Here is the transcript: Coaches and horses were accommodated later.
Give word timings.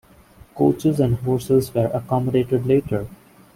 Coaches 0.55 0.99
and 0.99 1.13
horses 1.17 1.71
were 1.75 1.91
accommodated 1.93 2.65
later. 2.65 3.05